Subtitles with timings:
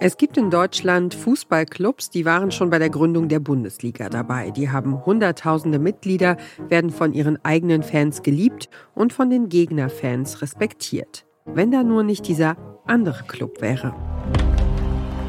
[0.00, 4.50] Es gibt in Deutschland Fußballclubs, die waren schon bei der Gründung der Bundesliga dabei.
[4.52, 6.36] Die haben Hunderttausende Mitglieder,
[6.68, 11.26] werden von ihren eigenen Fans geliebt und von den Gegnerfans respektiert.
[11.46, 12.56] Wenn da nur nicht dieser
[12.86, 13.92] andere Club wäre.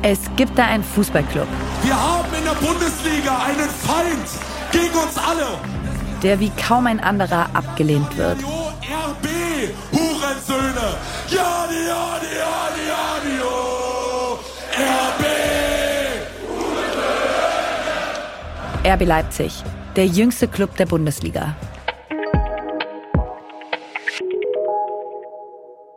[0.03, 1.47] Es gibt da einen Fußballclub.
[1.81, 4.29] Wir haben in der Bundesliga einen Feind
[4.71, 5.57] gegen uns alle.
[6.21, 8.37] Der wie kaum ein anderer abgelehnt wird.
[8.37, 9.27] RB,
[9.91, 10.95] Hurensöhne.
[11.29, 11.68] Ja,
[18.85, 19.05] RB.
[19.05, 19.61] Leipzig,
[19.97, 21.53] der jüngste Club der Bundesliga.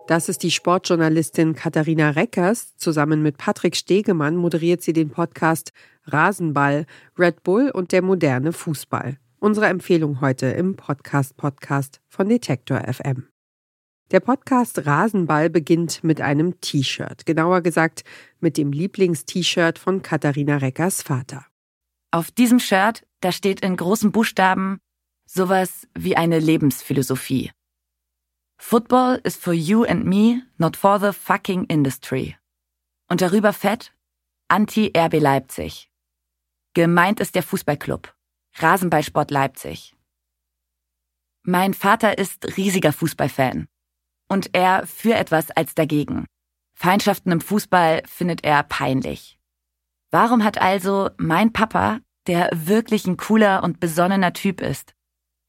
[0.09, 2.76] Das ist die Sportjournalistin Katharina Reckers.
[2.76, 5.73] Zusammen mit Patrick Stegemann moderiert sie den Podcast
[6.06, 9.16] Rasenball, Red Bull und der moderne Fußball.
[9.38, 13.28] Unsere Empfehlung heute im Podcast Podcast von Detektor FM.
[14.10, 18.02] Der Podcast Rasenball beginnt mit einem T-Shirt, genauer gesagt
[18.40, 21.46] mit dem Lieblingst-T-Shirt von Katharina Reckers Vater.
[22.15, 24.80] Auf diesem Shirt, da steht in großen Buchstaben
[25.24, 27.51] sowas wie eine Lebensphilosophie.
[28.59, 32.37] Football is for you and me, not for the fucking industry.
[33.09, 33.95] Und darüber fett
[34.49, 35.91] Anti-RB Leipzig.
[36.74, 38.15] Gemeint ist der Fußballclub.
[38.57, 39.97] Rasenballsport Leipzig.
[41.43, 43.69] Mein Vater ist riesiger Fußballfan.
[44.29, 46.26] Und er für etwas als dagegen.
[46.74, 49.38] Feindschaften im Fußball findet er peinlich.
[50.13, 54.95] Warum hat also mein Papa, der wirklich ein cooler und besonnener Typ ist,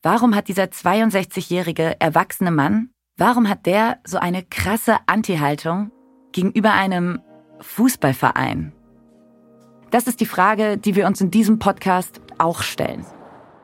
[0.01, 5.91] warum hat dieser 62-jährige erwachsene Mann Warum hat der so eine krasse Anti-Haltung
[6.31, 7.21] gegenüber einem
[7.59, 8.73] Fußballverein?
[9.91, 13.05] Das ist die Frage, die wir uns in diesem Podcast auch stellen.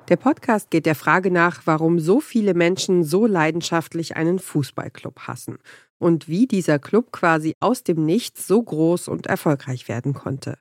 [0.08, 5.58] Der Podcast geht der Frage nach, warum so viele Menschen so leidenschaftlich einen Fußballclub hassen
[5.98, 10.60] und wie dieser Club quasi aus dem Nichts so groß und erfolgreich werden konnte.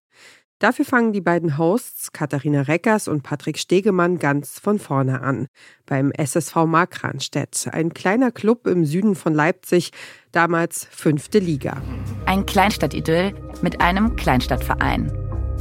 [0.58, 5.46] Dafür fangen die beiden Hosts Katharina Reckers und Patrick Stegemann ganz von vorne an.
[5.86, 9.92] Beim SSV Markranstädt, ein kleiner Club im Süden von Leipzig,
[10.32, 11.80] damals fünfte Liga.
[12.26, 15.12] Ein Kleinstadtidyll mit einem Kleinstadtverein,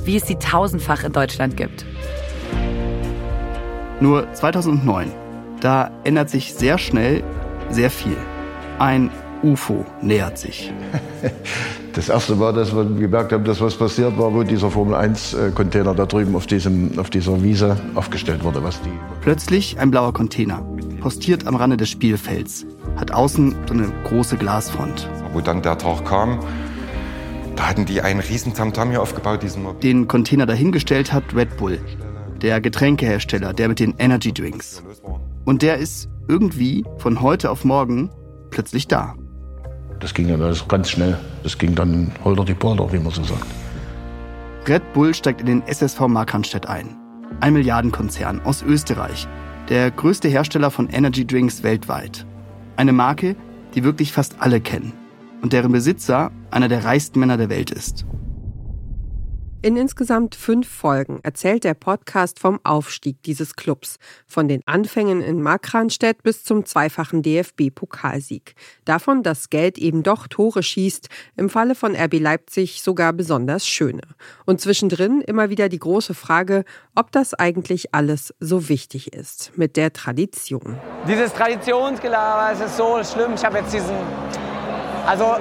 [0.04, 1.86] wie es sie tausendfach in Deutschland gibt.
[4.00, 5.12] Nur 2009,
[5.60, 7.24] da ändert sich sehr schnell
[7.70, 8.18] sehr viel.
[8.80, 9.12] Ein
[9.44, 10.72] UFO nähert sich.
[11.94, 16.06] Das erste war, dass wir gemerkt haben, dass was passiert war, wo dieser Formel-1-Container da
[16.06, 18.64] drüben auf, diesem, auf dieser Wiese aufgestellt wurde.
[18.64, 20.64] Was die Plötzlich ein blauer Container,
[21.02, 22.68] postiert am Rande des Spielfelds,
[22.98, 25.10] hat außen so eine große Glasfront.
[25.34, 26.40] Wo dann der Tag kam,
[27.56, 29.42] da hatten die einen riesen Tamtam hier aufgebaut.
[29.42, 31.80] Diesen Den Container dahingestellt hat Red Bull,
[32.44, 34.84] der Getränkehersteller, der mit den Energy Drinks.
[35.46, 38.12] Und der ist irgendwie von heute auf morgen
[38.52, 39.16] plötzlich da.
[40.00, 41.18] Das ging dann alles ganz schnell.
[41.44, 43.46] Das ging dann holter die Polter, wie man so sagt.
[44.68, 46.96] Red Bull steigt in den SSV Markranstädt ein.
[47.40, 49.28] Ein Milliardenkonzern aus Österreich.
[49.70, 52.26] Der größte Hersteller von Energy Drinks weltweit.
[52.76, 53.36] Eine Marke,
[53.76, 54.94] die wirklich fast alle kennen.
[55.42, 58.06] Und deren Besitzer einer der reichsten Männer der Welt ist.
[59.68, 65.42] In insgesamt fünf Folgen erzählt der Podcast vom Aufstieg dieses Clubs, von den Anfängen in
[65.42, 68.56] Markranstädt bis zum zweifachen DFB-Pokalsieg.
[68.86, 74.04] Davon, dass Geld eben doch Tore schießt, im Falle von RB Leipzig sogar besonders schöne.
[74.46, 76.64] Und zwischendrin immer wieder die große Frage,
[76.96, 80.80] ob das eigentlich alles so wichtig ist mit der Tradition.
[81.10, 83.34] Dieses Traditionsgelaber, es ist so schlimm.
[83.36, 83.98] Ich habe jetzt diesen,
[85.06, 85.36] also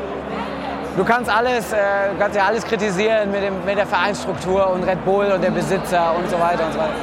[0.96, 1.76] Du kannst alles, äh,
[2.18, 6.14] kannst ja alles kritisieren mit, dem, mit der Vereinsstruktur und Red Bull und der Besitzer
[6.16, 6.94] und so weiter und so weiter.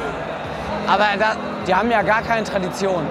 [0.88, 3.06] Aber da, die haben ja gar keine Tradition.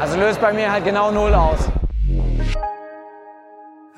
[0.00, 1.68] Also löst bei mir halt genau null aus.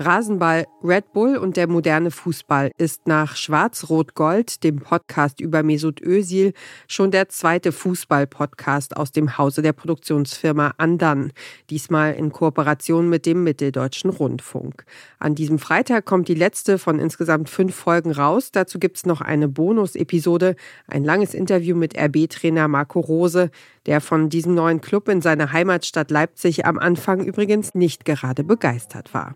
[0.00, 6.54] Rasenball, Red Bull und der moderne Fußball ist nach Schwarz-Rot-Gold, dem Podcast über Mesut Özil,
[6.88, 11.32] schon der zweite Fußball-Podcast aus dem Hause der Produktionsfirma Andan,
[11.68, 14.86] diesmal in Kooperation mit dem Mitteldeutschen Rundfunk.
[15.18, 18.52] An diesem Freitag kommt die letzte von insgesamt fünf Folgen raus.
[18.52, 20.56] Dazu gibt's noch eine Bonus-Episode,
[20.86, 23.50] ein langes Interview mit RB-Trainer Marco Rose,
[23.84, 29.12] der von diesem neuen Club in seiner Heimatstadt Leipzig am Anfang übrigens nicht gerade begeistert
[29.12, 29.34] war.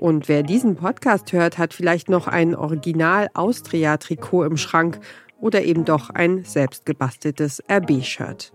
[0.00, 5.00] Und wer diesen Podcast hört, hat vielleicht noch ein Original-Austria-Trikot im Schrank
[5.40, 8.52] oder eben doch ein selbstgebasteltes RB-Shirt.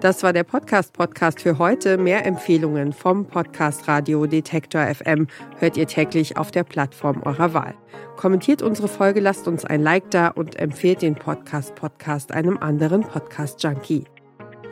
[0.00, 1.98] Das war der Podcast-Podcast für heute.
[1.98, 5.26] Mehr Empfehlungen vom Podcast Radio Detektor FM
[5.58, 7.74] hört ihr täglich auf der Plattform eurer Wahl.
[8.16, 14.04] Kommentiert unsere Folge, lasst uns ein Like da und empfehlt den Podcast-Podcast einem anderen Podcast-Junkie.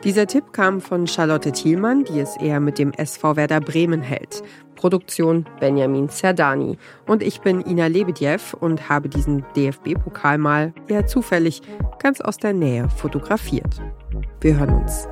[0.03, 4.43] Dieser Tipp kam von Charlotte Thielmann, die es eher mit dem SV Werder Bremen hält.
[4.75, 6.77] Produktion Benjamin Zerdani.
[7.07, 11.63] Und ich bin Ina Lebedjew und habe diesen DFB-Pokal mal eher zufällig
[11.99, 13.81] ganz aus der Nähe fotografiert.
[14.39, 15.07] Wir hören uns.